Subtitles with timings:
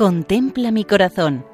[0.00, 1.44] Contempla mi corazón.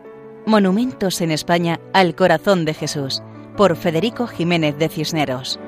[0.46, 3.20] Monumentos en España al corazón de Jesús,
[3.56, 5.58] por Federico Jiménez de Cisneros.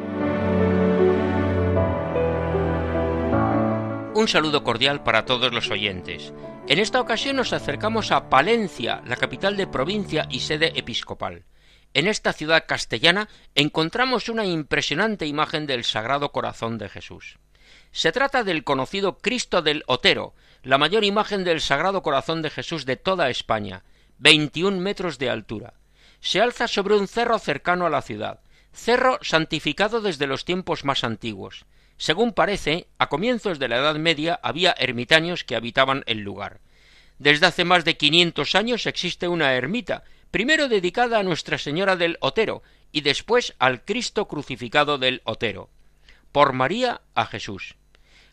[4.14, 6.32] Un saludo cordial para todos los oyentes.
[6.68, 11.46] En esta ocasión nos acercamos a Palencia, la capital de provincia y sede episcopal.
[11.94, 17.40] En esta ciudad castellana encontramos una impresionante imagen del Sagrado Corazón de Jesús.
[17.92, 22.84] Se trata del conocido Cristo del Otero, la mayor imagen del Sagrado Corazón de Jesús
[22.84, 23.84] de toda España,
[24.18, 25.74] 21 metros de altura.
[26.20, 28.40] Se alza sobre un cerro cercano a la ciudad,
[28.72, 31.64] cerro santificado desde los tiempos más antiguos.
[31.96, 36.60] Según parece, a comienzos de la Edad Media había ermitaños que habitaban el lugar.
[37.18, 42.16] Desde hace más de quinientos años existe una ermita, primero dedicada a Nuestra Señora del
[42.20, 45.70] Otero y después al Cristo crucificado del Otero.
[46.32, 47.76] Por María a Jesús.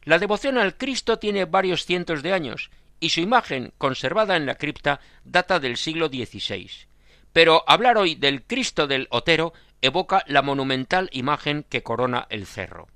[0.03, 2.69] La devoción al Cristo tiene varios cientos de años
[2.99, 6.69] y su imagen, conservada en la cripta, data del siglo XVI.
[7.33, 12.87] Pero hablar hoy del Cristo del Otero evoca la monumental imagen que corona el cerro.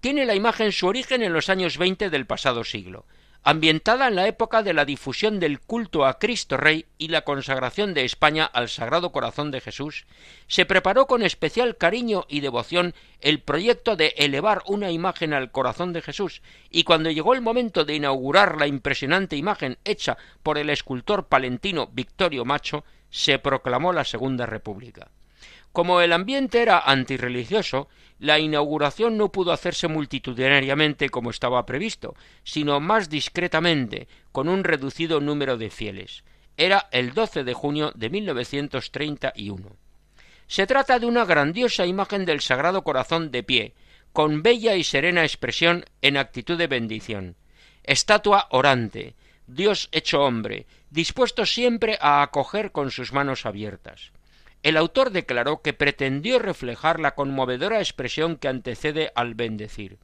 [0.00, 3.06] Tiene la imagen su origen en los años veinte del pasado siglo,
[3.42, 7.94] ambientada en la época de la difusión del culto a Cristo Rey y la consagración
[7.94, 10.04] de España al Sagrado Corazón de Jesús,
[10.46, 15.92] se preparó con especial cariño y devoción el proyecto de elevar una imagen al corazón
[15.92, 20.68] de Jesús, y cuando llegó el momento de inaugurar la impresionante imagen hecha por el
[20.68, 25.08] escultor palentino Victorio Macho, se proclamó la Segunda República.
[25.72, 32.80] Como el ambiente era antirreligioso, la inauguración no pudo hacerse multitudinariamente como estaba previsto, sino
[32.80, 36.24] más discretamente, con un reducido número de fieles.
[36.56, 39.76] Era el 12 de junio de 1931.
[40.48, 43.74] Se trata de una grandiosa imagen del Sagrado Corazón de pie,
[44.12, 47.36] con bella y serena expresión en actitud de bendición.
[47.84, 49.14] Estatua orante,
[49.46, 54.12] Dios hecho hombre, dispuesto siempre a acoger con sus manos abiertas.
[54.62, 59.98] El autor declaró que pretendió reflejar la conmovedora expresión que antecede al bendecir.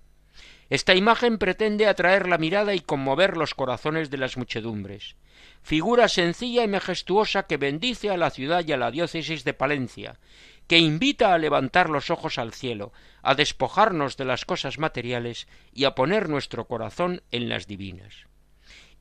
[0.70, 5.14] Esta imagen pretende atraer la mirada y conmover los corazones de las muchedumbres.
[5.62, 10.18] Figura sencilla y majestuosa que bendice a la ciudad y a la diócesis de Palencia,
[10.66, 12.92] que invita a levantar los ojos al cielo,
[13.22, 18.26] a despojarnos de las cosas materiales y a poner nuestro corazón en las divinas.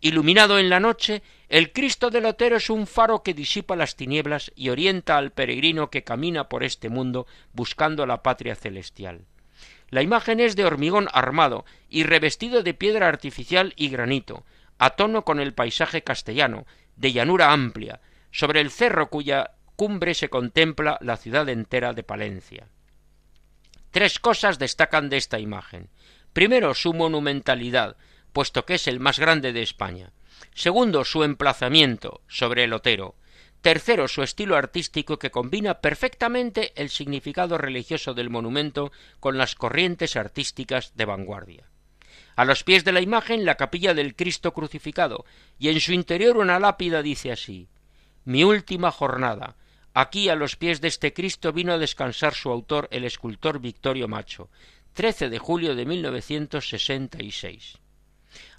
[0.01, 4.51] Iluminado en la noche, el Cristo del Otero es un faro que disipa las tinieblas
[4.55, 9.25] y orienta al peregrino que camina por este mundo buscando la patria celestial.
[9.89, 14.43] La imagen es de hormigón armado y revestido de piedra artificial y granito,
[14.79, 18.01] a tono con el paisaje castellano, de llanura amplia,
[18.31, 22.67] sobre el cerro cuya cumbre se contempla la ciudad entera de Palencia.
[23.91, 25.89] Tres cosas destacan de esta imagen.
[26.33, 27.95] Primero, su monumentalidad,
[28.33, 30.11] puesto que es el más grande de España.
[30.53, 33.15] Segundo, su emplazamiento sobre el Otero.
[33.61, 40.15] Tercero, su estilo artístico que combina perfectamente el significado religioso del monumento con las corrientes
[40.15, 41.69] artísticas de vanguardia.
[42.35, 45.25] A los pies de la imagen la capilla del Cristo crucificado,
[45.57, 47.67] y en su interior una lápida dice así
[48.23, 49.55] Mi última jornada.
[49.93, 54.09] Aquí a los pies de este Cristo vino a descansar su autor, el escultor Victorio
[54.09, 54.49] Macho,
[54.93, 57.79] 13 de julio de 1966.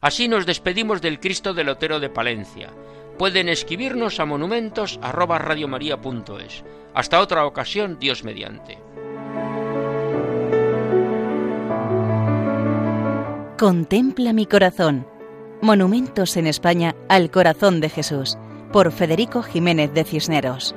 [0.00, 2.70] Así nos despedimos del Cristo del Otero de Palencia.
[3.18, 4.98] Pueden escribirnos a monumentos
[6.94, 8.78] Hasta otra ocasión, Dios mediante.
[13.58, 15.06] Contempla mi corazón.
[15.62, 18.36] Monumentos en España al corazón de Jesús,
[18.70, 20.74] por Federico Jiménez de Cisneros.